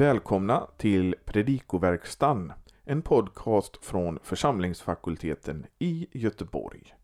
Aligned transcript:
Välkomna 0.00 0.66
till 0.76 1.14
Predikoverkstan, 1.24 2.52
en 2.84 3.02
podcast 3.02 3.84
från 3.84 4.18
församlingsfakulteten 4.22 5.66
i 5.78 6.06
Göteborg. 6.12 6.94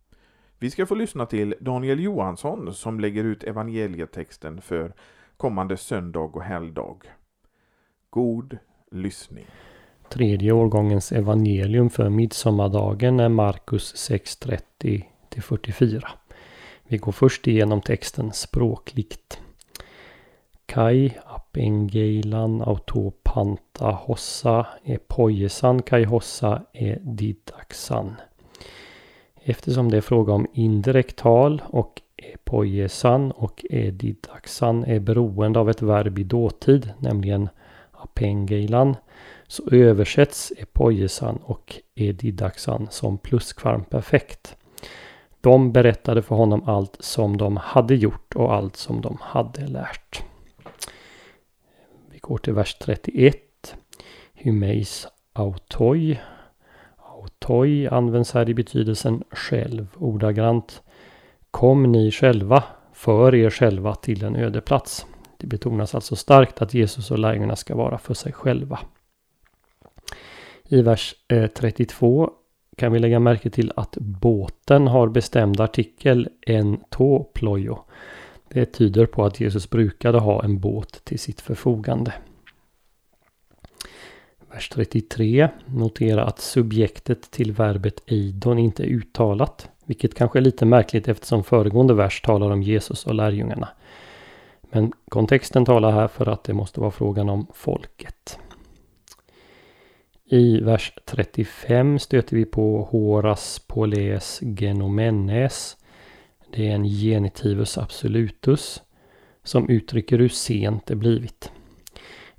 Vi 0.59 0.71
ska 0.71 0.87
få 0.87 0.95
lyssna 0.95 1.27
till 1.27 1.55
Daniel 1.61 2.01
Johansson 2.01 2.75
som 2.75 3.01
lägger 3.01 3.25
ut 3.25 3.45
evangelietexten 3.45 4.61
för 4.61 4.95
kommande 5.37 5.77
söndag 5.77 6.21
och 6.21 6.43
helgdag. 6.43 6.99
God 8.11 8.59
lyssning. 8.91 9.47
Tredje 10.09 10.53
årgångens 10.53 11.13
evangelium 11.13 11.91
för 11.91 12.09
midsommardagen 12.09 13.21
är 13.21 13.29
Markus 13.29 14.11
6.30-44. 14.11 16.05
Vi 16.85 16.99
går 16.99 17.13
först 17.13 17.47
igenom 17.47 17.81
texten 17.81 18.33
språkligt. 18.33 19.41
Kai 20.67 21.13
apengeilan 21.57 22.63
autopanta 22.63 23.91
hossa 23.91 24.67
Epojesan, 24.85 25.83
kai 25.83 26.05
hossa 26.05 26.63
e. 26.73 26.97
Eftersom 29.43 29.91
det 29.91 29.97
är 29.97 30.01
fråga 30.01 30.33
om 30.33 30.47
indirekt 30.53 31.17
tal 31.17 31.63
och 31.67 32.03
epojesan 32.17 33.31
och 33.33 33.65
edidaxan 33.71 34.85
är 34.85 35.01
beroende 35.01 35.61
av 35.61 35.71
ett 35.71 35.83
verb 35.83 36.19
i 36.19 36.25
dåtid, 36.25 36.91
nämligen 36.99 37.49
apengeilan, 37.93 38.97
så 39.47 39.71
översätts 39.71 40.53
epojesan 40.59 41.39
och 41.45 41.77
edidaxan 41.95 42.89
som 42.91 43.19
pluskvarmperfekt. 43.19 44.57
De 45.41 45.73
berättade 45.73 46.23
för 46.23 46.35
honom 46.37 46.63
allt 46.67 46.97
som 47.01 47.37
de 47.37 47.57
hade 47.57 47.95
gjort 47.95 48.35
och 48.35 48.55
allt 48.55 48.77
som 48.77 49.01
de 49.01 49.19
hade 49.21 49.67
lärt. 49.67 50.23
Vi 52.27 52.29
går 52.29 52.39
till 52.39 52.53
vers 52.53 52.75
31. 52.75 53.37
Hymeis 54.35 55.07
autoi. 55.33 56.19
Autoi 56.97 57.89
används 57.89 58.33
här 58.33 58.49
i 58.49 58.55
betydelsen 58.55 59.25
själv 59.31 59.87
ordagrant. 59.95 60.83
Kom 61.51 61.93
ni 61.93 62.11
själva, 62.11 62.65
för 62.93 63.35
er 63.35 63.51
själva 63.51 63.95
till 63.95 64.25
en 64.25 64.37
öde 64.37 64.61
plats. 64.61 65.07
Det 65.37 65.47
betonas 65.47 65.95
alltså 65.95 66.17
starkt 66.17 66.63
att 66.63 66.75
Jesus 66.75 67.11
och 67.11 67.19
lärjungarna 67.19 67.57
ska 67.57 67.75
vara 67.75 67.99
för 67.99 68.15
sig 68.15 68.33
själva. 68.33 68.79
I 70.65 70.83
vers 70.83 71.15
eh, 71.29 71.47
32 71.47 72.31
kan 72.77 72.93
vi 72.93 72.99
lägga 72.99 73.21
märke 73.21 73.51
till 73.51 73.73
att 73.77 73.97
båten 74.01 74.87
har 74.87 75.09
bestämd 75.09 75.61
artikel 75.61 76.29
en 76.41 76.81
tå 76.91 77.25
plojo. 77.35 77.85
Det 78.57 78.67
tyder 78.67 79.07
på 79.07 79.25
att 79.25 79.41
Jesus 79.41 79.71
brukade 79.71 80.19
ha 80.19 80.45
en 80.45 80.59
båt 80.59 81.05
till 81.05 81.19
sitt 81.19 81.41
förfogande. 81.41 82.13
Vers 84.53 84.69
33. 84.69 85.49
Notera 85.67 86.25
att 86.25 86.41
subjektet 86.41 87.31
till 87.31 87.53
verbet 87.53 88.03
eidon 88.07 88.59
inte 88.59 88.83
är 88.83 88.87
uttalat. 88.87 89.71
Vilket 89.85 90.15
kanske 90.15 90.39
är 90.39 90.41
lite 90.41 90.65
märkligt 90.65 91.09
eftersom 91.09 91.45
föregående 91.45 91.95
vers 91.95 92.21
talar 92.21 92.51
om 92.51 92.63
Jesus 92.63 93.07
och 93.07 93.15
lärjungarna. 93.15 93.69
Men 94.63 94.93
kontexten 95.09 95.65
talar 95.65 95.93
här 95.93 96.09
för 96.09 96.29
att 96.29 96.45
det 96.45 96.55
måste 96.55 96.81
vara 96.81 96.91
frågan 96.91 97.29
om 97.29 97.47
folket. 97.55 98.39
I 100.25 100.61
vers 100.61 100.93
35 101.05 101.99
stöter 101.99 102.37
vi 102.37 102.45
på 102.45 102.83
horas 102.91 103.63
poles 103.67 104.41
genomenes. 104.43 105.77
Det 106.57 106.69
är 106.69 106.75
en 106.75 106.85
genitivus 106.85 107.79
absolutus 107.79 108.83
som 109.45 109.69
uttrycker 109.69 110.19
hur 110.19 110.29
sent 110.29 110.87
det 110.87 110.97
blivit. 110.97 111.53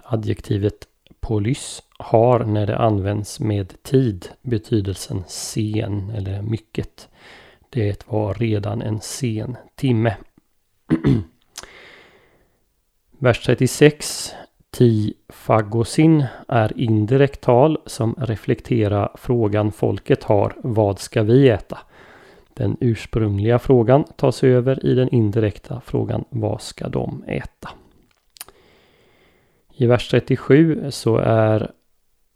Adjektivet 0.04 0.88
polys 1.20 1.84
har 2.00 2.40
när 2.40 2.68
det 2.68 2.78
används 2.78 3.40
med 3.40 3.84
tid 3.84 4.30
betydelsen 4.42 5.24
sen 5.28 6.10
eller 6.10 6.42
mycket. 6.42 7.10
Det 7.70 8.08
var 8.08 8.34
redan 8.34 8.82
en 8.82 9.02
sen 9.02 9.58
timme. 9.76 10.16
Vers 13.20 13.46
36 13.46 14.34
Ti 14.72 15.14
fagosin 15.30 16.26
är 16.48 16.80
indirekt 16.80 17.42
tal 17.42 17.78
som 17.86 18.16
reflekterar 18.18 19.12
frågan 19.16 19.72
folket 19.72 20.24
har 20.24 20.56
Vad 20.64 21.00
ska 21.00 21.24
vi 21.24 21.50
äta? 21.50 21.78
Den 22.58 22.78
ursprungliga 22.80 23.60
frågan 23.60 24.04
tas 24.04 24.44
över 24.44 24.86
i 24.86 24.94
den 24.94 25.10
indirekta 25.10 25.82
frågan 25.86 26.26
Vad 26.30 26.62
ska 26.62 26.90
de 26.90 27.24
äta? 27.28 27.70
I 29.74 29.86
vers 29.86 30.10
37 30.10 30.92
så 30.92 31.18
är 31.18 31.72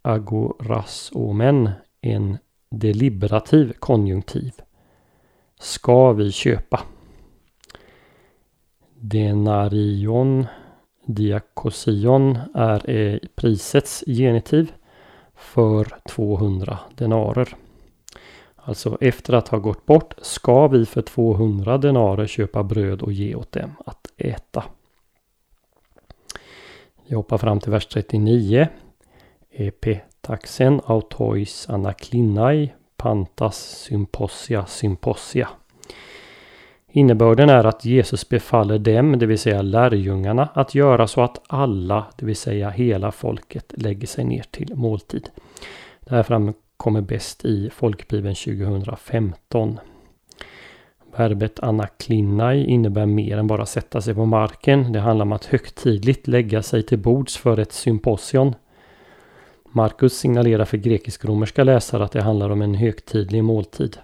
agorasomen 0.02 1.70
en 2.02 2.38
deliberativ 2.70 3.74
konjunktiv. 3.80 4.52
Ska 5.60 6.12
vi 6.12 6.32
köpa? 6.32 6.82
Denarion 8.96 10.46
diakosion 11.06 12.38
är 12.54 12.90
eh, 12.90 13.20
prisets 13.36 14.04
genitiv 14.08 14.72
för 15.36 15.88
200 16.10 16.80
denarer. 16.96 17.56
Alltså 18.64 18.98
efter 19.02 19.34
att 19.34 19.48
ha 19.48 19.58
gått 19.58 19.86
bort 19.86 20.14
ska 20.22 20.68
vi 20.68 20.86
för 20.86 21.02
200 21.02 21.78
denarer 21.78 22.28
köpa 22.28 22.64
bröd 22.64 23.02
och 23.02 23.12
ge 23.12 23.36
åt 23.36 23.52
dem 23.52 23.72
att 23.86 24.08
äta. 24.18 24.64
Vi 27.08 27.16
hoppar 27.16 27.38
fram 27.38 27.60
till 27.60 27.72
vers 27.72 27.86
39. 27.86 28.68
Epetaxen 29.52 30.82
autois 30.86 31.70
anaklinai 31.70 32.74
pantas 32.98 33.58
symposia 33.58 34.66
symposia. 34.66 35.50
Innebörden 36.94 37.50
är 37.50 37.64
att 37.64 37.86
Jesus 37.86 38.30
befaller 38.30 38.80
dem, 38.80 39.20
det 39.20 39.26
vill 39.26 39.40
säga 39.40 39.62
lärjungarna, 39.62 40.50
att 40.54 40.76
göra 40.76 41.08
så 41.08 41.22
att 41.22 41.42
alla, 41.48 42.06
det 42.18 42.26
vill 42.26 42.36
säga 42.36 42.70
hela 42.70 43.12
folket, 43.12 43.74
lägger 43.78 44.08
sig 44.08 44.26
ner 44.26 44.46
till 44.52 44.76
måltid. 44.76 45.30
Det 46.00 46.16
här 46.16 46.24
kommer 46.82 47.02
bäst 47.02 47.46
i 47.46 47.70
Folkbibeln 47.70 48.36
2015. 48.36 49.80
Verbet 51.16 51.60
anaklinai 51.60 52.66
innebär 52.66 53.06
mer 53.06 53.38
än 53.38 53.48
bara 53.48 53.66
sätta 53.66 54.02
sig 54.02 54.16
på 54.16 54.26
marken. 54.26 54.94
Det 54.94 55.00
handlar 55.00 55.26
om 55.26 55.32
att 55.32 55.46
högtidligt 55.46 56.28
lägga 56.28 56.64
sig 56.64 56.84
till 56.84 57.00
bords 57.00 57.38
för 57.38 57.60
ett 57.60 57.72
symposion. 57.72 58.56
Markus 59.72 60.18
signalerar 60.18 60.66
för 60.66 60.78
grekisk-romerska 60.78 61.64
läsare 61.64 62.04
att 62.04 62.12
det 62.12 62.22
handlar 62.22 62.50
om 62.50 62.62
en 62.62 62.76
högtidlig 62.76 63.44
måltid. 63.44 63.98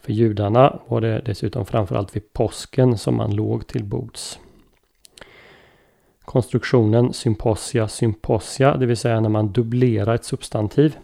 För 0.00 0.12
judarna 0.12 0.78
var 0.86 1.00
det 1.00 1.22
dessutom 1.24 1.66
framförallt 1.66 2.16
vid 2.16 2.32
påsken 2.32 2.98
som 2.98 3.16
man 3.16 3.34
låg 3.34 3.66
till 3.66 3.84
bords. 3.84 4.38
Konstruktionen 6.24 7.12
symposia 7.12 7.88
symposia, 7.88 8.76
det 8.76 8.86
vill 8.86 8.96
säga 8.96 9.20
när 9.20 9.28
man 9.28 9.52
dubblerar 9.52 10.14
ett 10.14 10.24
substantiv, 10.24 10.96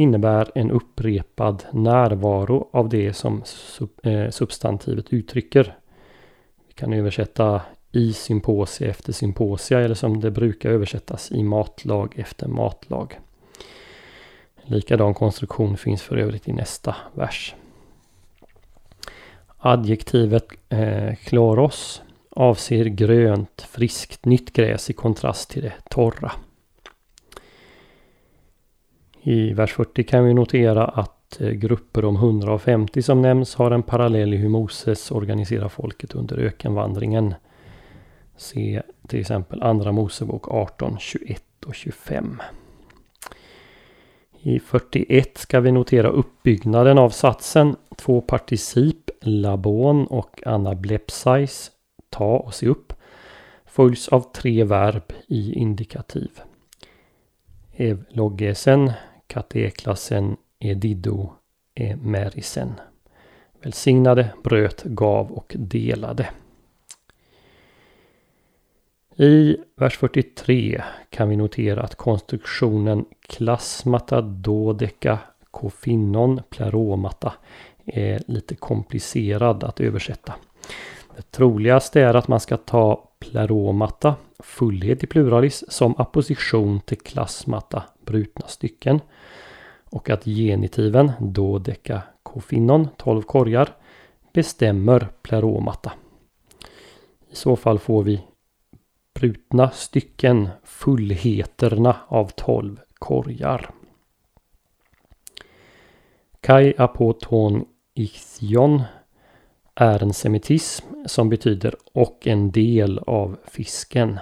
innebär 0.00 0.50
en 0.54 0.70
upprepad 0.70 1.64
närvaro 1.72 2.68
av 2.72 2.88
det 2.88 3.12
som 3.12 3.42
eh, 4.02 4.30
substantivet 4.30 5.12
uttrycker. 5.12 5.76
Vi 6.68 6.72
kan 6.72 6.92
översätta 6.92 7.62
i 7.92 8.12
symposia 8.12 8.90
efter 8.90 9.12
symposia 9.12 9.80
eller 9.80 9.94
som 9.94 10.20
det 10.20 10.30
brukar 10.30 10.70
översättas 10.70 11.32
i 11.32 11.42
matlag 11.42 12.18
efter 12.18 12.48
matlag. 12.48 13.18
Likadan 14.62 15.14
konstruktion 15.14 15.76
finns 15.76 16.02
för 16.02 16.16
övrigt 16.16 16.48
i 16.48 16.52
nästa 16.52 16.96
vers. 17.14 17.54
Adjektivet 19.58 20.46
eh, 20.68 21.14
kloros 21.14 22.02
avser 22.30 22.84
grönt, 22.84 23.66
friskt, 23.70 24.24
nytt 24.24 24.52
gräs 24.52 24.90
i 24.90 24.92
kontrast 24.92 25.50
till 25.50 25.62
det 25.62 25.72
torra. 25.90 26.32
I 29.22 29.52
vers 29.52 29.72
40 29.72 30.02
kan 30.02 30.24
vi 30.24 30.34
notera 30.34 30.84
att 30.84 31.40
eh, 31.40 31.50
grupper 31.50 32.04
om 32.04 32.16
150 32.16 33.02
som 33.02 33.22
nämns 33.22 33.54
har 33.54 33.70
en 33.70 33.82
parallell 33.82 34.34
i 34.34 34.36
hur 34.36 34.48
Moses 34.48 35.10
organiserar 35.10 35.68
folket 35.68 36.14
under 36.14 36.38
ökenvandringen. 36.38 37.34
Se 38.36 38.82
till 39.08 39.20
exempel 39.20 39.62
Andra 39.62 39.92
Mosebok 39.92 40.48
18, 40.48 40.96
21 40.98 41.42
och 41.66 41.74
25. 41.74 42.42
I 44.42 44.60
41 44.60 45.38
ska 45.38 45.60
vi 45.60 45.72
notera 45.72 46.08
uppbyggnaden 46.08 46.98
av 46.98 47.10
satsen. 47.10 47.76
Två 47.96 48.20
particip, 48.20 49.10
labon 49.20 50.06
och 50.06 50.46
anablepsais, 50.46 51.70
ta 52.10 52.36
och 52.36 52.54
se 52.54 52.66
upp, 52.66 52.92
följs 53.66 54.08
av 54.08 54.32
tre 54.32 54.64
verb 54.64 55.12
i 55.26 55.52
indikativ. 55.52 56.30
Evlogesen, 57.76 58.92
kateklassen, 59.30 60.36
edido, 60.58 61.32
emerisen. 61.74 62.72
Välsignade, 63.62 64.30
bröt, 64.42 64.82
gav 64.82 65.32
och 65.32 65.56
delade. 65.58 66.28
I 69.16 69.56
vers 69.76 69.96
43 69.98 70.82
kan 71.10 71.28
vi 71.28 71.36
notera 71.36 71.82
att 71.82 71.94
konstruktionen 71.94 73.04
klasmata 73.20 74.20
dodeka 74.20 75.18
kofinnon 75.50 76.40
pleromata 76.50 77.32
är 77.84 78.22
lite 78.26 78.54
komplicerad 78.54 79.64
att 79.64 79.80
översätta. 79.80 80.34
Det 81.16 81.30
troligaste 81.30 82.00
är 82.00 82.14
att 82.14 82.28
man 82.28 82.40
ska 82.40 82.56
ta 82.56 83.10
pleromata, 83.18 84.14
fullhet 84.38 85.04
i 85.04 85.06
pluralis, 85.06 85.64
som 85.68 85.94
apposition 85.98 86.80
till 86.80 86.98
klasmata, 86.98 87.82
brutna 88.06 88.46
stycken. 88.46 89.00
Och 89.90 90.10
att 90.10 90.24
genitiven 90.24 91.12
dodekakofinon, 91.20 92.88
12 92.96 93.22
korgar, 93.22 93.76
bestämmer 94.32 95.08
pleromata. 95.22 95.92
I 97.30 97.34
så 97.34 97.56
fall 97.56 97.78
får 97.78 98.02
vi 98.02 98.20
brutna 99.14 99.70
stycken, 99.70 100.48
fullheterna 100.64 101.96
av 102.08 102.30
12 102.36 102.80
korgar. 102.98 103.70
Kai 106.40 106.74
apoton 106.78 107.64
ichthyon 107.94 108.82
är 109.74 110.02
en 110.02 110.12
semitism 110.12 110.86
som 111.06 111.28
betyder 111.28 111.74
och 111.92 112.26
en 112.26 112.50
del 112.50 112.98
av 112.98 113.36
fisken. 113.44 114.18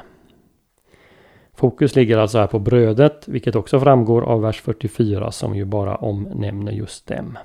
Fokus 1.59 1.97
ligger 1.97 2.19
alltså 2.19 2.39
här 2.39 2.47
på 2.47 2.59
brödet, 2.59 3.29
vilket 3.29 3.55
också 3.55 3.81
framgår 3.81 4.23
av 4.23 4.41
vers 4.41 4.61
44 4.61 5.33
som 5.33 5.55
ju 5.55 5.65
bara 5.65 5.97
omnämner 5.97 6.73
just 6.73 7.07
dem. 7.07 7.39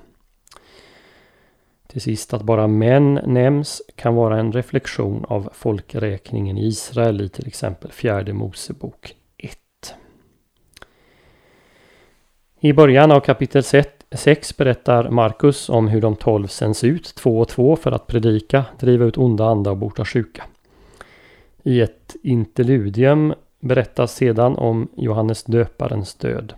Till 1.88 2.02
sist 2.02 2.34
att 2.34 2.42
bara 2.42 2.68
män 2.68 3.20
nämns 3.26 3.82
kan 3.96 4.16
vara 4.16 4.40
en 4.40 4.52
reflektion 4.52 5.26
av 5.28 5.50
folkräkningen 5.54 6.58
i 6.58 6.66
Israel 6.66 7.22
i 7.22 7.30
till 7.30 7.48
exempel 7.48 7.92
fjärde 7.92 8.34
Mosebok 8.34 9.16
1. 9.38 9.58
I 12.60 12.74
början 12.74 13.12
av 13.12 13.20
kapitel 13.20 13.64
6 14.12 14.58
berättar 14.58 15.10
Markus 15.10 15.70
om 15.70 15.88
hur 15.88 16.02
de 16.02 16.16
tolv 16.16 16.48
sänds 16.48 16.84
ut 16.84 17.16
två 17.16 17.40
och 17.40 17.48
två 17.48 17.76
för 17.76 17.92
att 17.92 18.08
predika, 18.08 18.66
driva 18.80 19.06
ut 19.06 19.18
onda 19.18 19.46
andar 19.46 19.72
och 19.72 19.78
bota 19.78 20.06
sjuka. 20.06 20.44
I 21.64 21.82
ett 21.82 22.16
interludium 22.24 23.34
berättas 23.64 24.16
sedan 24.16 24.56
om 24.56 24.88
Johannes 24.96 25.44
döparens 25.44 26.16
död. 26.16 26.54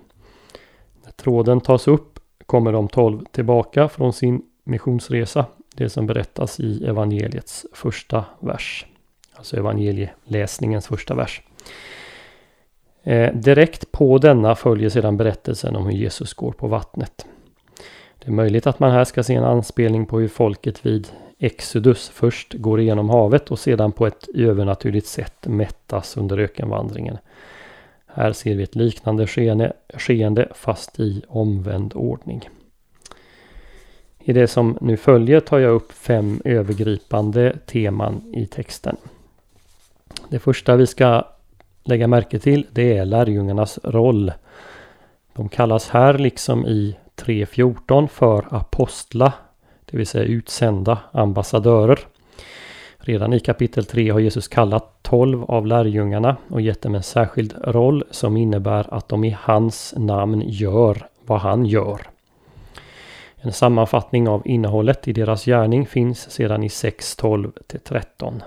När 1.03 1.11
tråden 1.11 1.61
tas 1.61 1.87
upp 1.87 2.19
kommer 2.45 2.71
de 2.71 2.87
tolv 2.87 3.25
tillbaka 3.31 3.87
från 3.89 4.13
sin 4.13 4.41
missionsresa. 4.63 5.45
Det 5.75 5.89
som 5.89 6.07
berättas 6.07 6.59
i 6.59 6.85
evangeliets 6.85 7.65
första 7.73 8.25
vers. 8.39 8.85
Alltså 9.35 9.57
evangelieläsningens 9.57 10.87
första 10.87 11.15
vers. 11.15 11.41
Eh, 13.03 13.33
direkt 13.33 13.91
på 13.91 14.17
denna 14.17 14.55
följer 14.55 14.89
sedan 14.89 15.17
berättelsen 15.17 15.75
om 15.75 15.85
hur 15.85 15.93
Jesus 15.93 16.33
går 16.33 16.51
på 16.51 16.67
vattnet. 16.67 17.25
Det 18.19 18.27
är 18.27 18.31
möjligt 18.31 18.67
att 18.67 18.79
man 18.79 18.91
här 18.91 19.03
ska 19.03 19.23
se 19.23 19.33
en 19.33 19.43
anspelning 19.43 20.05
på 20.05 20.19
hur 20.19 20.27
folket 20.27 20.85
vid 20.85 21.07
Exodus 21.39 22.09
först 22.09 22.53
går 22.53 22.79
igenom 22.79 23.09
havet 23.09 23.51
och 23.51 23.59
sedan 23.59 23.91
på 23.91 24.07
ett 24.07 24.27
övernaturligt 24.35 25.07
sätt 25.07 25.47
mättas 25.47 26.17
under 26.17 26.37
ökenvandringen. 26.37 27.17
Här 28.05 28.33
ser 28.33 28.55
vi 28.55 28.63
ett 28.63 28.75
liknande 28.75 29.27
skeende, 29.27 29.73
skeende 29.93 30.51
fast 30.55 30.99
i 30.99 31.21
omvänd 31.27 31.93
ordning. 31.95 32.49
I 34.19 34.33
det 34.33 34.47
som 34.47 34.77
nu 34.81 34.97
följer 34.97 35.39
tar 35.39 35.59
jag 35.59 35.73
upp 35.73 35.91
fem 35.91 36.41
övergripande 36.45 37.57
teman 37.65 38.33
i 38.33 38.45
texten. 38.45 38.97
Det 40.29 40.39
första 40.39 40.75
vi 40.75 40.87
ska 40.87 41.23
lägga 41.83 42.07
märke 42.07 42.39
till 42.39 42.67
det 42.71 42.97
är 42.97 43.05
lärjungarnas 43.05 43.79
roll. 43.83 44.31
De 45.33 45.49
kallas 45.49 45.89
här 45.89 46.17
liksom 46.17 46.65
i 46.65 46.97
3.14 47.15 48.07
för 48.07 48.47
apostla, 48.49 49.33
det 49.95 49.99
vill 49.99 50.07
säga 50.07 50.23
utsända 50.23 50.99
ambassadörer. 51.11 51.99
Redan 52.97 53.33
i 53.33 53.39
kapitel 53.39 53.85
3 53.85 54.09
har 54.09 54.19
Jesus 54.19 54.47
kallat 54.47 54.99
12 55.01 55.43
av 55.43 55.67
lärjungarna 55.67 56.37
och 56.49 56.61
gett 56.61 56.81
dem 56.81 56.95
en 56.95 57.03
särskild 57.03 57.53
roll 57.63 58.03
som 58.11 58.37
innebär 58.37 58.93
att 58.93 59.09
de 59.09 59.23
i 59.23 59.37
hans 59.39 59.93
namn 59.97 60.43
gör 60.45 61.07
vad 61.25 61.39
han 61.39 61.65
gör. 61.65 62.01
En 63.35 63.53
sammanfattning 63.53 64.29
av 64.29 64.41
innehållet 64.45 65.07
i 65.07 65.13
deras 65.13 65.45
gärning 65.45 65.85
finns 65.85 66.31
sedan 66.31 66.63
i 66.63 66.67
6.12 66.67 67.51
13. 67.83 68.43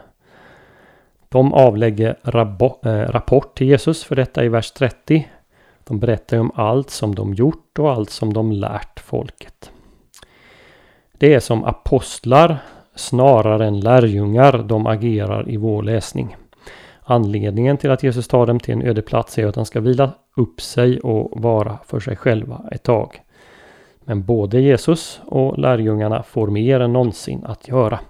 De 1.29 1.55
avlägger 1.55 2.17
eh, 2.25 2.91
rapport 2.91 3.59
till 3.59 3.67
Jesus 3.67 4.05
för 4.05 4.17
detta 4.17 4.45
i 4.45 4.49
vers 4.49 4.73
30. 4.73 5.29
De 5.85 5.99
berättar 5.99 6.39
om 6.39 6.53
allt 6.55 6.91
som 6.91 7.15
de 7.15 7.35
gjort 7.35 7.79
och 7.79 7.91
allt 7.91 8.11
som 8.11 8.33
de 8.33 8.53
lärt 8.53 9.00
folket. 9.00 9.71
Det 11.19 11.35
är 11.35 11.41
som 11.41 11.65
apostlar 11.65 12.59
snarare 12.94 13.67
än 13.67 13.81
lärjungar 13.81 14.59
de 14.59 14.87
agerar 14.87 15.50
i 15.50 15.56
vår 15.56 15.82
läsning. 15.82 16.37
Anledningen 17.03 17.76
till 17.76 17.91
att 17.91 18.03
Jesus 18.03 18.29
tar 18.29 18.47
dem 18.47 18.61
till 18.61 18.75
en 18.75 18.82
öde 18.82 19.03
plats 19.03 19.38
är 19.38 19.47
att 19.47 19.55
de 19.55 19.67
ska 19.67 19.81
vila 19.81 20.11
upp 20.37 20.61
sig 20.61 21.00
och 21.00 21.41
vara 21.41 21.79
för 21.87 22.00
sig 22.00 22.17
själva 22.17 22.65
ett 22.73 22.82
tag. 22.82 23.20
Men 24.00 24.25
både 24.25 24.61
Jesus 24.61 25.20
och 25.25 25.59
lärjungarna 25.59 26.23
får 26.23 26.47
mer 26.47 26.81
än 26.81 26.93
någonsin 26.93 27.44
att 27.44 27.69
göra. 27.69 28.00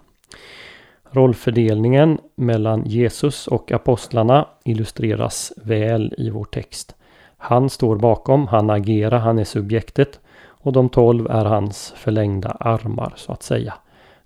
Rollfördelningen 1.11 2.19
mellan 2.35 2.85
Jesus 2.85 3.47
och 3.47 3.73
apostlarna 3.73 4.47
illustreras 4.65 5.53
väl 5.57 6.15
i 6.19 6.31
vår 6.31 6.45
text. 6.45 6.95
Han 7.37 7.71
står 7.71 7.97
bakom, 7.97 8.47
han 8.47 8.71
agerar, 8.71 9.19
han 9.19 9.39
är 9.39 9.45
subjektet 9.45 10.21
och 10.59 10.73
de 10.73 10.89
tolv 10.89 11.27
är 11.27 11.45
hans 11.45 11.93
förlängda 11.97 12.51
armar 12.51 13.13
så 13.17 13.33
att 13.33 13.43
säga. 13.43 13.75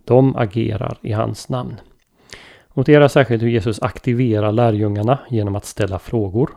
De 0.04 0.36
agerar 0.36 0.98
i 1.02 1.12
hans 1.12 1.48
namn. 1.48 1.80
Notera 2.74 3.08
särskilt 3.08 3.42
hur 3.42 3.48
Jesus 3.48 3.82
aktiverar 3.82 4.52
lärjungarna 4.52 5.18
genom 5.30 5.56
att 5.56 5.64
ställa 5.64 5.98
frågor. 5.98 6.50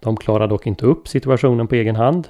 De 0.00 0.16
klarar 0.16 0.48
dock 0.48 0.66
inte 0.66 0.86
upp 0.86 1.08
situationen 1.08 1.66
på 1.66 1.74
egen 1.74 1.96
hand. 1.96 2.28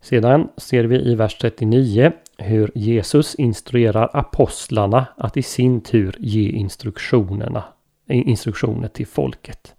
Sedan 0.00 0.48
ser 0.56 0.84
vi 0.84 1.10
i 1.10 1.14
vers 1.14 1.38
39 1.38 2.12
hur 2.38 2.70
Jesus 2.74 3.34
instruerar 3.34 4.10
apostlarna 4.12 5.06
att 5.16 5.36
i 5.36 5.42
sin 5.42 5.80
tur 5.80 6.16
ge 6.18 6.50
instruktionerna, 6.50 7.64
instruktioner 8.08 8.88
till 8.88 9.06
folket. 9.06 9.74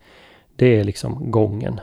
Det 0.55 0.79
är 0.79 0.83
liksom 0.83 1.31
gången. 1.31 1.79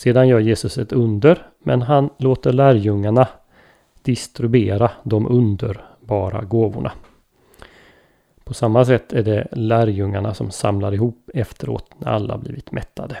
Sedan 0.00 0.28
gör 0.28 0.40
Jesus 0.40 0.78
ett 0.78 0.92
under, 0.92 1.46
men 1.58 1.82
han 1.82 2.10
låter 2.16 2.52
lärjungarna 2.52 3.28
distribuera 4.02 4.90
de 5.02 5.26
underbara 5.26 6.44
gåvorna. 6.44 6.92
På 8.44 8.54
samma 8.54 8.84
sätt 8.84 9.12
är 9.12 9.22
det 9.22 9.48
lärjungarna 9.52 10.34
som 10.34 10.50
samlar 10.50 10.94
ihop 10.94 11.30
efteråt 11.34 11.90
när 11.98 12.08
alla 12.08 12.38
blivit 12.38 12.72
mättade. 12.72 13.16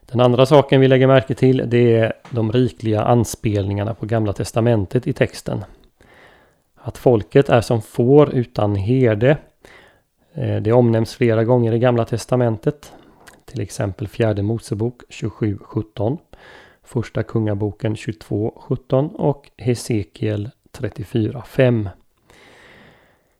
Den 0.00 0.20
andra 0.20 0.46
saken 0.46 0.80
vi 0.80 0.88
lägger 0.88 1.06
märke 1.06 1.34
till 1.34 1.62
det 1.66 1.96
är 1.96 2.12
de 2.30 2.52
rikliga 2.52 3.02
anspelningarna 3.02 3.94
på 3.94 4.06
Gamla 4.06 4.32
Testamentet 4.32 5.06
i 5.06 5.12
texten. 5.12 5.64
Att 6.74 6.98
folket 6.98 7.48
är 7.48 7.60
som 7.60 7.82
får 7.82 8.34
utan 8.34 8.76
herde. 8.76 9.36
Eh, 10.34 10.56
det 10.56 10.72
omnämns 10.72 11.14
flera 11.14 11.44
gånger 11.44 11.72
i 11.72 11.78
Gamla 11.78 12.04
Testamentet. 12.04 12.92
Till 13.50 13.60
exempel 13.60 14.08
fjärde 14.08 14.42
Mosebok 14.42 15.02
27.17, 15.08 16.18
Första 16.82 17.22
Kungaboken 17.22 17.94
22.17 17.94 19.14
och 19.14 19.50
Hesekiel 19.56 20.50
34.5. 20.78 21.88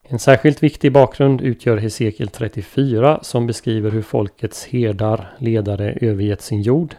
En 0.03 0.19
särskilt 0.19 0.63
viktig 0.63 0.93
bakgrund 0.93 1.41
utgör 1.41 1.77
Hesekiel 1.77 2.29
34 2.29 3.19
som 3.23 3.47
beskriver 3.47 3.91
hur 3.91 4.03
folkets 4.03 4.67
herdar, 4.67 5.35
ledare 5.39 5.99
övergett 6.01 6.43
sin 6.43 6.63
jord. 6.63 6.95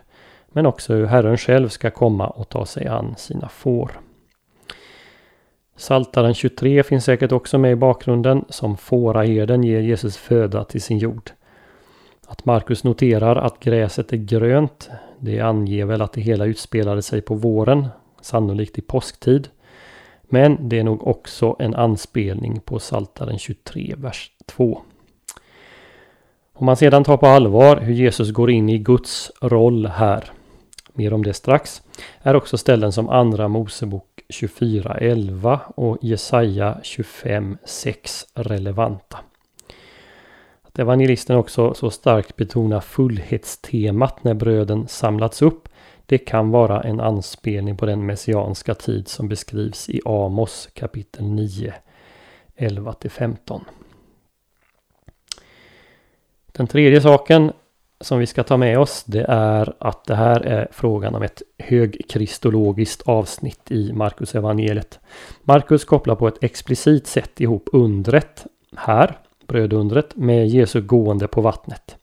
Men 0.52 0.66
också 0.66 0.94
hur 0.94 1.06
Herren 1.06 1.38
själv 1.38 1.70
ska 1.70 1.92
komma 1.92 2.28
och 2.28 2.50
ta 2.50 2.66
sig 2.66 2.88
an 2.88 3.16
sina 3.18 3.50
får. 3.50 3.92
Saltaren 5.76 6.34
23 6.34 6.84
finns 6.84 7.06
säkert 7.06 7.32
också 7.32 7.58
med 7.58 7.72
i 7.72 7.76
bakgrunden 7.76 8.46
som 8.50 8.78
fåraherden 8.78 9.64
ger 9.64 9.80
Jesus 9.80 10.18
föda 10.18 10.64
till 10.64 10.82
sin 10.82 10.98
jord. 10.98 11.32
Att 12.32 12.46
Markus 12.46 12.84
noterar 12.84 13.36
att 13.36 13.60
gräset 13.60 14.14
är 14.14 14.18
grönt, 14.18 14.90
det 15.20 15.40
anger 15.40 15.86
väl 15.86 16.02
att 16.02 16.14
det 16.14 16.22
hela 16.22 16.46
utspelade 16.46 17.02
sig 17.02 17.22
på 17.22 17.36
våren, 17.36 17.88
sannolikt 18.22 18.78
i 18.78 18.82
påsktid. 18.82 19.48
Men 20.22 20.70
det 20.70 20.80
är 20.80 20.84
nog 20.84 21.08
också 21.08 21.56
en 21.60 21.76
anspelning 21.76 22.60
på 22.60 22.80
Saltaren 22.80 23.38
23, 23.38 23.96
vers 23.98 24.32
2. 24.46 24.82
Om 26.54 26.66
man 26.66 26.78
sedan 26.78 27.04
tar 27.04 27.18
på 27.18 27.28
allvar 27.28 27.78
hur 27.78 27.94
Jesus 27.94 28.32
går 28.32 28.52
in 28.52 28.70
i 28.70 28.78
Guds 28.78 29.32
roll 29.42 29.86
här, 29.86 30.32
mer 30.94 31.14
om 31.14 31.24
det 31.24 31.34
strax, 31.34 31.82
är 32.22 32.36
också 32.36 32.58
ställen 32.58 32.92
som 32.92 33.10
Andra 33.10 33.48
Mosebok 33.48 34.22
24.11 34.30 35.60
och 35.76 35.98
Jesaja 36.02 36.78
25.6 36.84 38.26
relevanta. 38.34 39.18
Att 40.72 40.80
evangelisten 40.80 41.36
också 41.36 41.74
så 41.74 41.90
starkt 41.90 42.36
betonar 42.36 42.80
fullhetstemat 42.80 44.24
när 44.24 44.34
bröden 44.34 44.88
samlats 44.88 45.42
upp 45.42 45.70
det 46.06 46.18
kan 46.18 46.52
vara 46.52 46.82
en 46.82 47.00
anspelning 47.00 47.78
på 47.78 47.86
den 47.86 48.06
messianska 48.06 48.76
tid 48.76 49.08
som 49.08 49.28
beskrivs 49.28 49.90
i 49.90 50.02
Amos 50.06 50.70
kapitel 50.74 51.26
9, 51.26 51.74
11-15. 52.58 53.62
Den 56.52 56.68
tredje 56.68 57.02
saken 57.02 57.52
som 58.02 58.20
vi 58.20 58.28
ska 58.28 58.44
ta 58.44 58.58
med 58.58 58.80
oss 58.80 59.04
det 59.04 59.26
är 59.30 59.74
att 59.80 60.06
det 60.06 60.16
här 60.16 60.42
är 60.42 60.68
frågan 60.72 61.16
om 61.16 61.24
ett 61.24 61.42
högkristologiskt 61.58 63.02
avsnitt 63.02 63.72
i 63.72 63.94
Markus 63.94 64.36
evangeliet. 64.36 65.00
Markus 65.44 65.86
kopplar 65.86 66.16
på 66.16 66.28
ett 66.28 66.44
explicit 66.44 67.08
sätt 67.08 67.42
ihop 67.42 67.70
undret 67.72 68.46
här, 68.76 69.18
brödundret, 69.52 70.16
med 70.16 70.48
Jesu 70.48 70.82
gående 70.82 71.28
på 71.28 71.42
vattnet. 71.42 71.96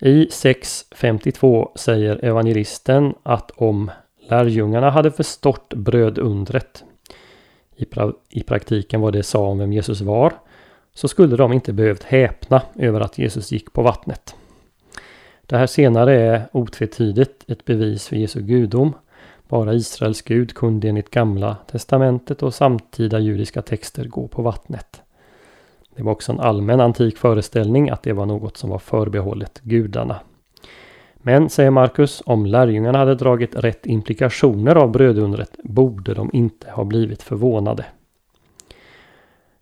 I 0.00 0.24
6.52 0.24 1.68
säger 1.76 2.24
evangelisten 2.24 3.14
att 3.22 3.50
om 3.50 3.90
lärjungarna 4.28 4.90
hade 4.90 5.10
förstått 5.10 5.74
brödundret 5.74 6.84
i, 7.76 7.84
pra 7.84 8.12
i 8.30 8.42
praktiken 8.42 9.00
vad 9.00 9.12
det 9.12 9.22
sa 9.22 9.46
om 9.46 9.58
vem 9.58 9.72
Jesus 9.72 10.00
var 10.00 10.32
så 10.94 11.08
skulle 11.08 11.36
de 11.36 11.52
inte 11.52 11.72
behövt 11.72 12.02
häpna 12.02 12.62
över 12.78 13.00
att 13.00 13.18
Jesus 13.18 13.52
gick 13.52 13.72
på 13.72 13.82
vattnet. 13.82 14.34
Det 15.46 15.56
här 15.56 15.66
senare 15.66 16.20
är 16.20 16.42
otvetydigt 16.52 17.50
ett 17.50 17.64
bevis 17.64 18.08
för 18.08 18.16
Jesu 18.16 18.40
gudom. 18.40 18.92
Bara 19.48 19.74
Israels 19.74 20.22
Gud 20.22 20.54
kunde 20.54 20.88
enligt 20.88 21.10
gamla 21.10 21.56
testamentet 21.66 22.42
och 22.42 22.54
samtida 22.54 23.18
judiska 23.18 23.62
texter 23.62 24.04
gå 24.04 24.28
på 24.28 24.42
vattnet. 24.42 24.93
Det 25.96 26.02
var 26.02 26.12
också 26.12 26.32
en 26.32 26.40
allmän 26.40 26.80
antik 26.80 27.18
föreställning 27.18 27.90
att 27.90 28.02
det 28.02 28.12
var 28.12 28.26
något 28.26 28.56
som 28.56 28.70
var 28.70 28.78
förbehållet 28.78 29.60
gudarna. 29.60 30.20
Men, 31.16 31.50
säger 31.50 31.70
Markus, 31.70 32.22
om 32.26 32.46
lärjungarna 32.46 32.98
hade 32.98 33.14
dragit 33.14 33.56
rätt 33.56 33.86
implikationer 33.86 34.76
av 34.76 34.90
brödundret 34.90 35.56
borde 35.64 36.14
de 36.14 36.30
inte 36.32 36.70
ha 36.70 36.84
blivit 36.84 37.22
förvånade. 37.22 37.84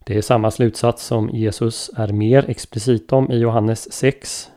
Det 0.04 0.16
är 0.16 0.22
samma 0.22 0.50
slutsats 0.50 1.06
som 1.06 1.28
Jesus 1.28 1.90
är 1.96 2.08
mer 2.08 2.50
explicit 2.50 3.12
om 3.12 3.30
i 3.30 3.38
Johannes 3.38 3.92
6. 3.92 4.50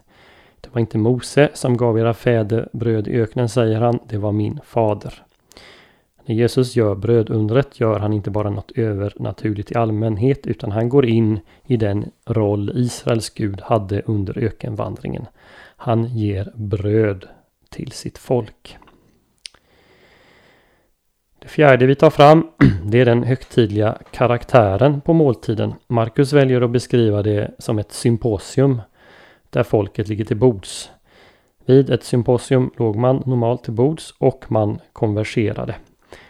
Det 0.62 0.70
var 0.74 0.79
inte 0.79 0.98
Mose 0.98 1.50
som 1.53 1.77
gav 1.77 2.00
era 2.00 2.13
fäder 2.13 2.70
bröd 2.74 3.08
i 3.08 3.22
öknen, 3.22 3.50
säger 3.50 3.82
han, 3.82 4.00
det 4.08 4.17
var 4.17 4.32
min 4.32 4.60
fader. 4.65 5.25
När 6.27 6.36
Jesus 6.36 6.75
gör 6.75 6.96
brödundret 6.96 7.79
gör 7.79 8.00
han 8.00 8.13
inte 8.13 8.32
bara 8.32 8.50
något 8.50 8.72
övernaturligt 8.72 9.72
i 9.72 9.75
allmänhet 9.75 10.48
utan 10.48 10.72
han 10.72 10.89
går 10.89 11.05
in 11.05 11.39
i 11.65 11.77
den 11.77 12.12
roll 12.25 12.72
Israels 12.75 13.29
Gud 13.29 13.62
hade 13.62 14.01
under 14.01 14.38
ökenvandringen. 14.38 15.27
Han 15.77 16.05
ger 16.05 16.51
bröd 16.55 17.25
till 17.70 17.91
sitt 17.91 18.17
folk. 18.17 18.77
Det 21.39 21.48
fjärde 21.48 21.86
vi 21.86 21.96
tar 21.96 22.10
fram 22.10 22.48
det 22.84 23.01
är 23.01 23.05
den 23.05 23.24
högtidliga 23.24 23.98
karaktären 24.12 25.01
på 25.01 25.13
måltiden. 25.13 25.74
Markus 25.88 26.34
väljer 26.34 26.62
att 26.62 26.72
beskriva 26.72 27.24
det 27.24 27.51
som 27.60 27.79
ett 27.79 27.91
symposium 27.91 28.82
där 29.50 29.63
folket 29.63 30.08
ligger 30.08 30.25
till 30.25 30.38
bords. 30.38 30.91
Vid 31.65 31.89
ett 31.89 32.03
symposium 32.03 32.72
låg 32.77 32.96
man 32.96 33.24
normalt 33.25 33.63
till 33.63 33.74
bords 33.74 34.13
och 34.20 34.51
man 34.51 34.79
konverserade. 34.94 35.75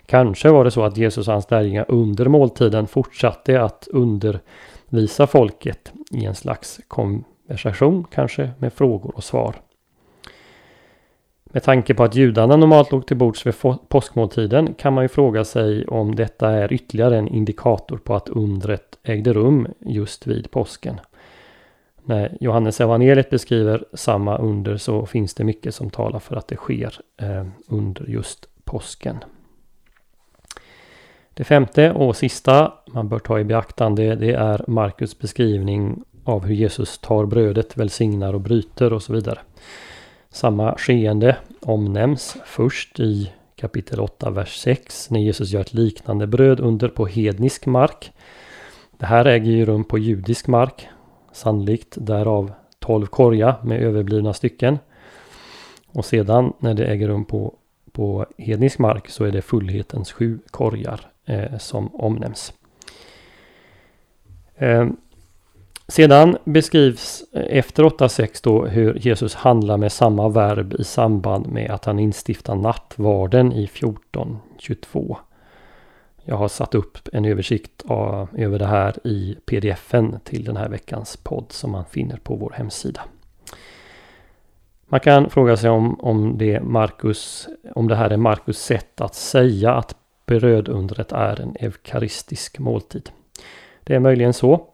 Kanske 0.06 0.50
var 0.50 0.64
det 0.64 0.72
så 0.72 0.84
att 0.84 0.98
Jesus 0.98 1.28
och 1.28 1.34
hans 1.34 1.52
lärjungar 1.52 1.86
under 1.88 2.26
måltiden 2.26 2.88
fortsatte 2.88 3.62
att 3.62 3.88
undervisa 3.92 5.28
folket 5.28 5.94
i 6.12 6.26
en 6.26 6.36
slags 6.36 6.80
konversation, 6.88 8.06
kanske 8.12 8.52
med 8.58 8.74
frågor 8.74 9.16
och 9.16 9.24
svar. 9.24 9.56
Med 11.56 11.64
tanke 11.64 11.94
på 11.94 12.04
att 12.04 12.16
judarna 12.16 12.56
normalt 12.56 12.92
låg 12.92 13.08
till 13.08 13.18
bords 13.18 13.46
vid 13.46 13.54
påskmåltiden 13.88 14.74
kan 14.74 14.94
man 14.94 15.04
ju 15.04 15.08
fråga 15.08 15.46
sig 15.46 15.86
om 15.86 16.16
detta 16.16 16.50
är 16.50 16.74
ytterligare 16.74 17.18
en 17.18 17.28
indikator 17.28 17.98
på 17.98 18.16
att 18.16 18.30
undret 18.30 19.00
ägde 19.04 19.34
rum 19.34 19.68
just 19.80 20.28
vid 20.28 20.52
påsken. 20.52 21.00
När 22.04 22.38
Johannes 22.40 22.82
evangeliet 22.82 23.30
beskriver 23.30 23.86
samma 23.94 24.38
under 24.38 24.78
så 24.78 25.06
finns 25.06 25.34
det 25.34 25.44
mycket 25.44 25.76
som 25.76 25.90
talar 25.90 26.20
för 26.20 26.36
att 26.36 26.48
det 26.48 26.56
sker 26.56 27.00
eh, 27.18 27.46
under 27.68 28.06
just 28.06 28.50
påsken. 28.64 29.18
Det 31.38 31.44
femte 31.44 31.92
och 31.92 32.16
sista 32.16 32.74
man 32.88 33.10
bör 33.10 33.20
ta 33.20 33.40
i 33.40 33.44
beaktande 33.44 34.16
det 34.16 34.34
är 34.34 34.66
Markus 34.68 35.20
beskrivning 35.20 36.04
av 36.24 36.46
hur 36.46 36.56
Jesus 36.56 36.98
tar 36.98 37.26
brödet, 37.26 37.78
välsignar 37.78 38.34
och 38.34 38.42
bryter 38.42 38.94
och 38.94 39.04
så 39.04 39.14
vidare. 39.14 39.40
Samma 40.30 40.76
skeende 40.78 41.38
omnämns 41.62 42.38
först 42.46 43.00
i 43.00 43.32
kapitel 43.56 44.00
8, 44.00 44.30
vers 44.30 44.58
6 44.58 45.10
när 45.10 45.20
Jesus 45.20 45.52
gör 45.52 45.62
ett 45.62 45.74
liknande 45.74 46.28
bröd 46.28 46.60
under 46.60 46.88
på 46.88 47.06
hednisk 47.06 47.66
mark. 47.66 48.12
Det 48.98 49.06
här 49.06 49.26
äger 49.26 49.52
ju 49.52 49.66
rum 49.66 49.84
på 49.84 49.98
judisk 49.98 50.48
mark, 50.48 50.88
sannolikt 51.32 51.98
därav 52.00 52.52
12 52.80 53.06
korgar 53.06 53.56
med 53.64 53.82
överblivna 53.82 54.34
stycken. 54.34 54.80
Och 55.88 56.06
sedan 56.06 56.54
när 56.60 56.74
det 56.74 56.86
äger 56.86 57.08
rum 57.08 57.26
på, 57.26 57.54
på 57.92 58.26
hednisk 58.38 58.80
mark 58.80 59.10
så 59.10 59.24
är 59.26 59.32
det 59.32 59.42
fullhetens 59.42 60.12
sju 60.12 60.40
korgar 60.52 61.12
Eh, 61.26 61.58
som 61.58 61.96
omnämns. 61.96 62.54
Eh, 64.56 64.88
sedan 65.88 66.38
beskrivs 66.44 67.24
efter 67.34 67.84
8.6 67.84 68.44
då 68.44 68.66
hur 68.66 68.96
Jesus 69.00 69.36
handlar 69.36 69.78
med 69.78 69.92
samma 69.92 70.30
verb 70.30 70.74
i 70.80 70.84
samband 70.84 71.48
med 71.48 71.72
att 71.72 71.86
han 71.86 72.00
instiftar 72.00 72.56
nattvarden 72.56 73.54
i 73.54 73.66
14.22. 73.66 75.18
Jag 76.24 76.36
har 76.36 76.48
satt 76.48 76.76
upp 76.76 76.98
en 77.14 77.26
översikt 77.26 77.84
av, 77.86 78.30
över 78.38 78.60
det 78.60 78.68
här 78.68 79.08
i 79.08 79.38
pdfen 79.46 80.20
till 80.24 80.44
den 80.44 80.58
här 80.58 80.70
veckans 80.70 81.18
podd 81.18 81.46
som 81.50 81.72
man 81.72 81.86
finner 81.86 82.18
på 82.18 82.36
vår 82.36 82.54
hemsida. 82.58 83.02
Man 84.88 85.00
kan 85.00 85.30
fråga 85.30 85.58
sig 85.58 85.70
om, 85.70 86.00
om, 86.00 86.38
det, 86.38 86.62
Marcus, 86.62 87.48
om 87.76 87.88
det 87.88 87.96
här 87.96 88.10
är 88.10 88.18
Markus 88.18 88.60
sätt 88.60 89.02
att 89.02 89.16
säga 89.16 89.74
att 89.74 89.96
brödundret 90.26 91.12
är 91.12 91.42
en 91.42 91.56
eukaristisk 91.60 92.60
måltid. 92.60 93.10
Det 93.84 93.96
är 93.96 94.00
möjligen 94.00 94.34
så. 94.34 94.68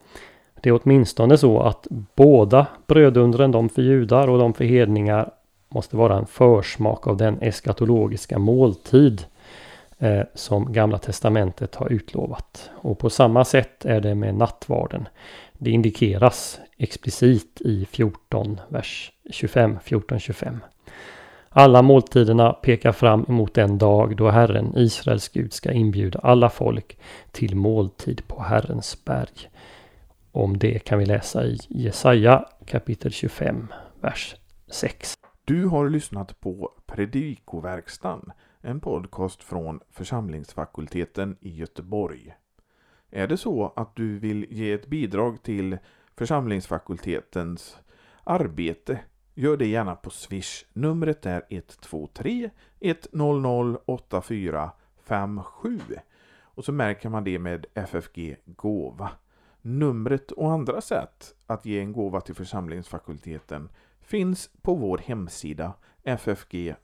Det 0.61 0.69
är 0.69 0.79
åtminstone 0.83 1.37
så 1.37 1.59
att 1.59 1.87
båda 2.15 2.67
brödundren, 2.87 3.51
de 3.51 3.69
för 3.69 3.81
judar 3.81 4.27
och 4.27 4.39
de 4.39 4.53
för 4.53 4.65
hedningar, 4.65 5.31
måste 5.69 5.97
vara 5.97 6.17
en 6.17 6.25
försmak 6.25 7.07
av 7.07 7.17
den 7.17 7.41
eskatologiska 7.41 8.39
måltid 8.39 9.25
eh, 9.99 10.21
som 10.33 10.73
Gamla 10.73 10.97
Testamentet 10.97 11.75
har 11.75 11.91
utlovat. 11.91 12.69
Och 12.75 12.99
på 12.99 13.09
samma 13.09 13.45
sätt 13.45 13.85
är 13.85 14.01
det 14.01 14.15
med 14.15 14.35
nattvarden. 14.35 15.07
Det 15.53 15.71
indikeras 15.71 16.59
explicit 16.77 17.61
i 17.61 17.85
14, 17.85 18.59
vers 18.69 19.11
25, 19.31 19.79
14-25. 19.85 20.59
Alla 21.53 21.81
måltiderna 21.81 22.53
pekar 22.53 22.91
fram 22.91 23.25
emot 23.29 23.53
den 23.53 23.77
dag 23.77 24.15
då 24.17 24.29
Herren, 24.29 24.77
Israels 24.77 25.29
Gud, 25.29 25.53
ska 25.53 25.71
inbjuda 25.71 26.19
alla 26.19 26.49
folk 26.49 26.99
till 27.31 27.55
måltid 27.55 28.27
på 28.27 28.41
Herrens 28.41 29.05
berg. 29.05 29.49
Om 30.31 30.57
det 30.57 30.79
kan 30.79 30.99
vi 30.99 31.05
läsa 31.05 31.45
i 31.45 31.57
Jesaja 31.69 32.45
kapitel 32.65 33.11
25, 33.11 33.67
vers 34.01 34.35
6. 34.67 35.13
Du 35.45 35.65
har 35.65 35.89
lyssnat 35.89 36.39
på 36.39 36.71
Predikoverkstan, 36.85 38.31
en 38.61 38.79
podcast 38.79 39.43
från 39.43 39.79
församlingsfakulteten 39.89 41.37
i 41.39 41.49
Göteborg. 41.49 42.33
Är 43.09 43.27
det 43.27 43.37
så 43.37 43.73
att 43.75 43.95
du 43.95 44.19
vill 44.19 44.45
ge 44.49 44.71
ett 44.71 44.87
bidrag 44.87 45.43
till 45.43 45.77
församlingsfakultetens 46.17 47.77
arbete 48.23 48.99
Gör 49.33 49.57
det 49.57 49.67
gärna 49.67 49.95
på 49.95 50.09
Swish. 50.09 50.65
Numret 50.73 51.25
är 51.25 51.43
123 51.49 52.49
100 52.79 53.79
8457. 53.85 55.79
Och 56.41 56.65
så 56.65 56.71
märker 56.71 57.09
man 57.09 57.23
det 57.23 57.39
med 57.39 57.65
FFG 57.73 58.37
Gåva. 58.45 59.09
Numret 59.61 60.31
och 60.31 60.51
andra 60.51 60.81
sätt 60.81 61.35
att 61.47 61.65
ge 61.65 61.79
en 61.79 61.91
gåva 61.91 62.21
till 62.21 62.35
församlingsfakulteten 62.35 63.69
finns 64.01 64.49
på 64.61 64.75
vår 64.75 64.97
hemsida 64.97 65.73
ffg.se. 66.03 66.75